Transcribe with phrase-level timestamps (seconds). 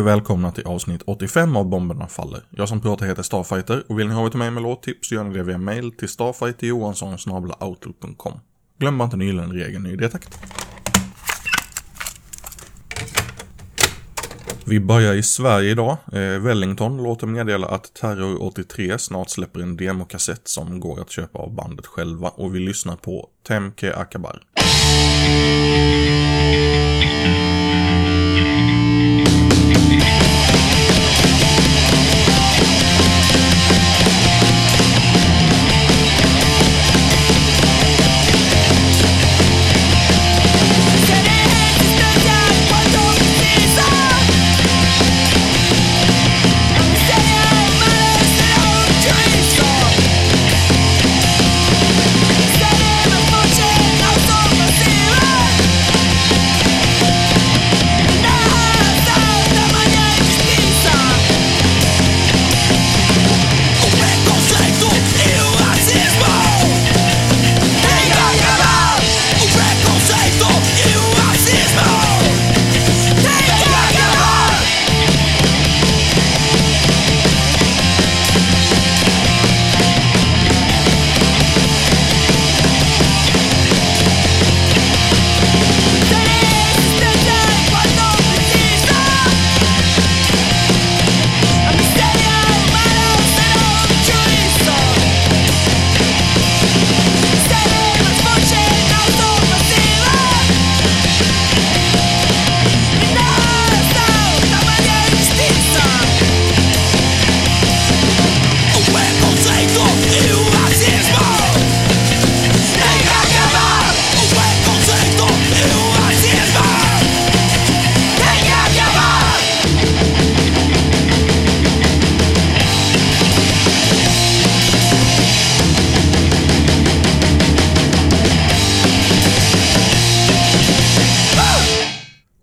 [0.00, 2.40] Och välkomna till avsnitt 85 av Bomberna Faller.
[2.50, 5.34] Jag som pratar heter Starfighter och vill ni ha ett mig med låttips gör ni
[5.34, 8.40] det via mail till starfighterjohansson.outlook.com.
[8.78, 10.24] Glöm bara inte nyligen regeln i det tack.
[14.64, 15.96] Vi börjar i Sverige idag.
[16.12, 21.38] Eh, Wellington låter meddela att Terror 83 snart släpper en demokassett som går att köpa
[21.38, 24.42] av bandet själva och vi lyssnar på Temke Akabar.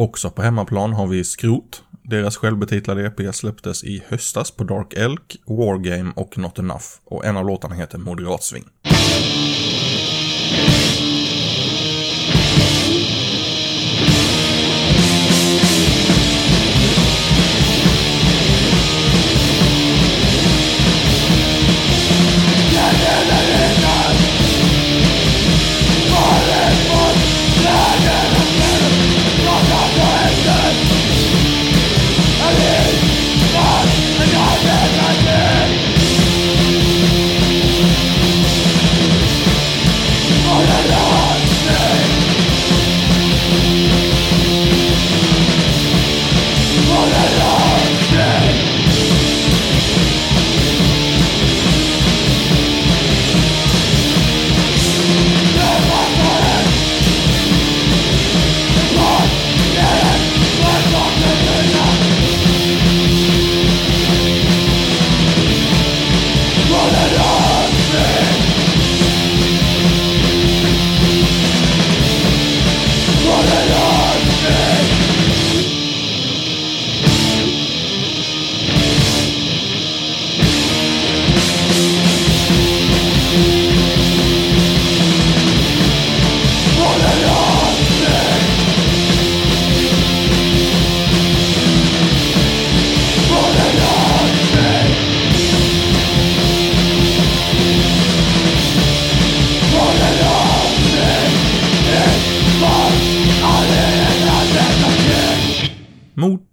[0.00, 1.82] Också på hemmaplan har vi Skrot.
[2.02, 6.84] Deras självbetitlade EP släpptes i höstas på Dark Elk, Wargame och Not Enough.
[7.04, 8.64] Och en av låtarna heter Moderatsving.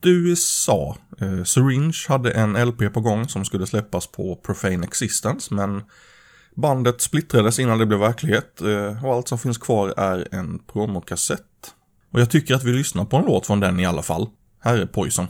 [0.10, 0.98] USA.
[1.22, 5.82] Eh, Syringe hade en LP på gång som skulle släppas på Profane Existence men
[6.56, 11.42] bandet splittrades innan det blev verklighet eh, och allt som finns kvar är en promokassett.
[12.12, 14.30] Och jag tycker att vi lyssnar på en låt från den i alla fall.
[14.60, 15.28] Här är Poison.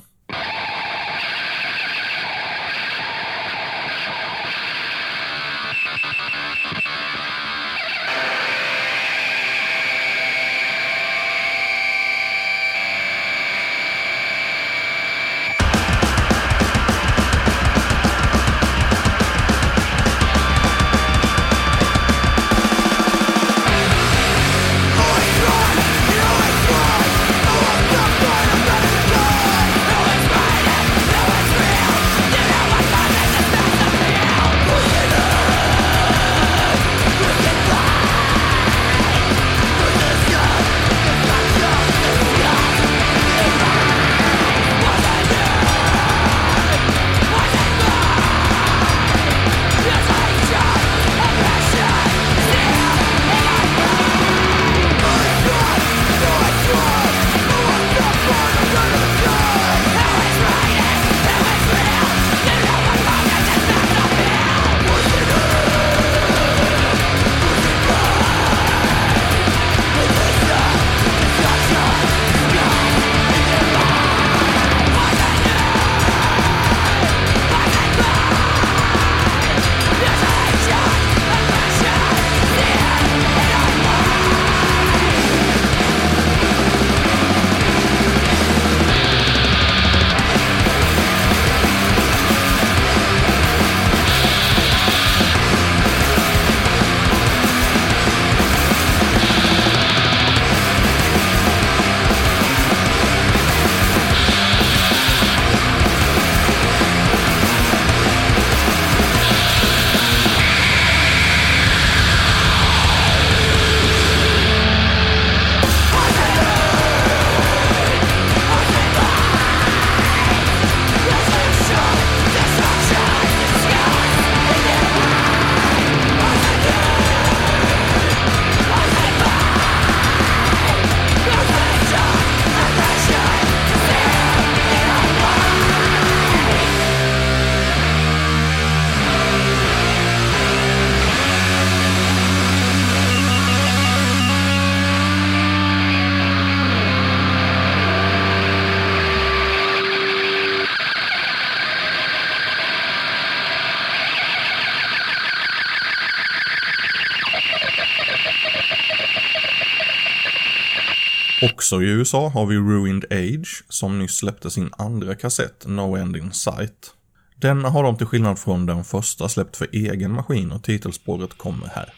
[161.68, 166.18] Också i USA har vi Ruined Age som nyss släppte sin andra kassett No End
[166.18, 166.94] In Sight.
[167.36, 171.68] Den har de till skillnad från den första släppt för egen maskin och titelspåret kommer
[171.68, 171.94] här.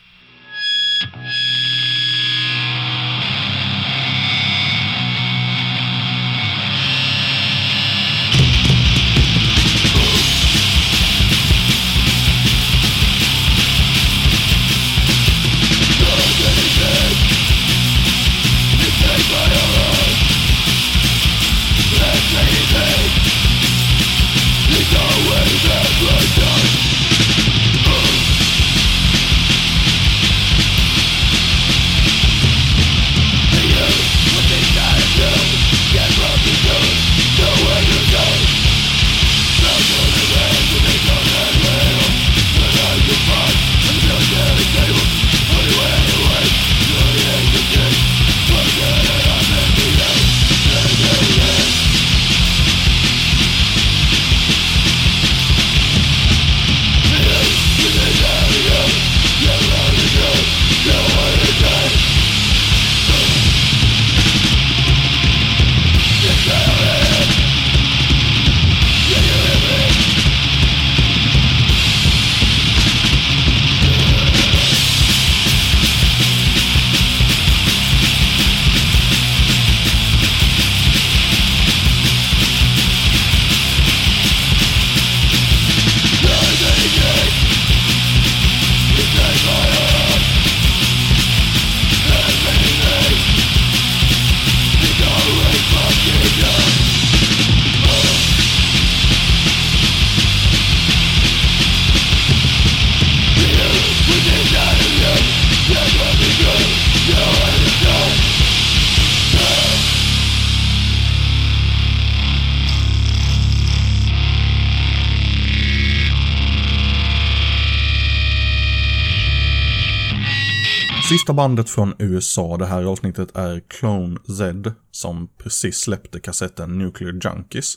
[121.29, 127.19] Första bandet från USA det här avsnittet är Clone Z som precis släppte kassetten Nuclear
[127.23, 127.75] Junkies.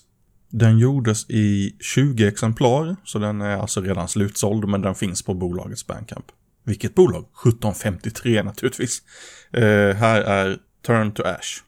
[0.48, 5.34] Den gjordes i 20 exemplar, så den är alltså redan slutsåld, men den finns på
[5.34, 6.26] bolagets Bandcamp.
[6.64, 7.22] Vilket bolag?
[7.22, 9.02] 1753 naturligtvis.
[9.52, 11.62] Eh, här är Turn to Ash.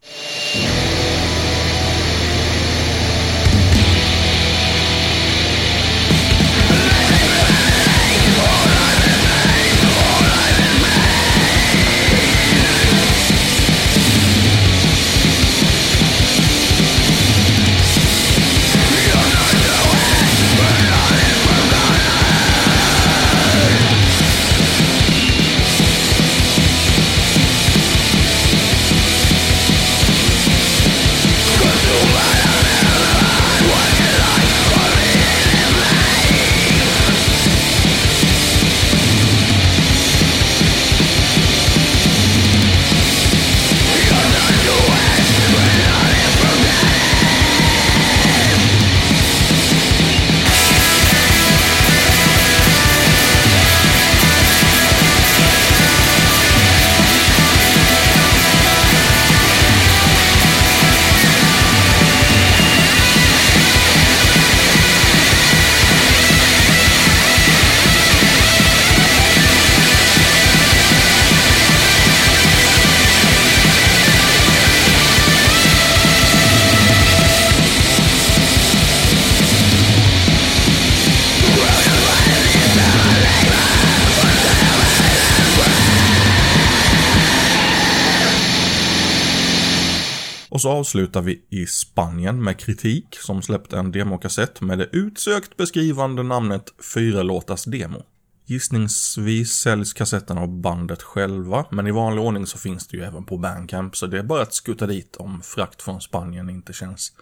[90.54, 95.56] Och så avslutar vi i Spanien med Kritik som släppte en demokassett med det utsökt
[95.56, 98.02] beskrivande namnet Fyra låtars demo.
[98.46, 103.24] Gissningsvis säljs kassetten av bandet själva, men i vanlig ordning så finns det ju även
[103.24, 107.12] på Bandcamp, så det är bara att skutta dit om frakt från Spanien inte känns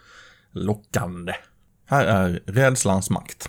[0.52, 1.32] lockande.
[1.86, 3.48] Här är Rädslans makt.